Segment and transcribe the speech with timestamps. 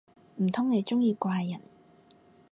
[0.37, 1.61] 唔通你鍾意怪人